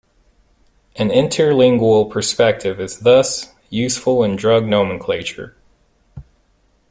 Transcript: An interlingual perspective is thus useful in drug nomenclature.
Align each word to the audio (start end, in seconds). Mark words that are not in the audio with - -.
An 0.95 1.09
interlingual 1.09 2.09
perspective 2.09 2.79
is 2.79 3.01
thus 3.01 3.53
useful 3.69 4.23
in 4.23 4.35
drug 4.35 4.65
nomenclature. 4.65 5.55